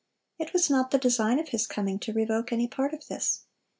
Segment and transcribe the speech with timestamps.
[0.39, 3.43] It was not the design of His coming to revoke any part of this.